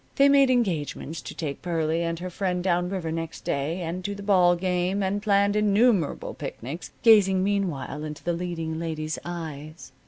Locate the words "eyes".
9.23-9.91